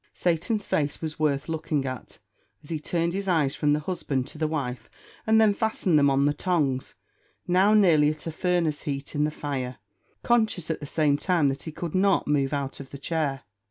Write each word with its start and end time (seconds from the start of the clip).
Satan's 0.15 0.65
face 0.65 0.99
was 0.99 1.19
worth 1.19 1.47
looking 1.47 1.85
at, 1.85 2.17
as 2.63 2.71
he 2.71 2.79
turned 2.79 3.13
his 3.13 3.27
eyes 3.27 3.53
from 3.53 3.73
the 3.73 3.81
husband 3.81 4.25
to 4.29 4.39
the 4.39 4.47
wife, 4.47 4.89
and 5.27 5.39
then 5.39 5.53
fastened 5.53 5.99
them 5.99 6.09
on 6.09 6.25
the 6.25 6.33
tongs, 6.33 6.95
now 7.47 7.75
nearly 7.75 8.09
at 8.09 8.25
a 8.25 8.31
furnace 8.31 8.81
heat 8.81 9.13
in 9.13 9.25
the 9.25 9.29
fire, 9.29 9.77
conscious 10.23 10.71
at 10.71 10.79
the 10.79 10.87
same 10.87 11.19
time 11.19 11.49
that 11.49 11.61
he 11.61 11.71
could 11.71 11.93
not 11.93 12.27
move 12.27 12.51
out 12.51 12.79
of 12.79 12.89
the 12.89 12.97
chair. 12.97 13.43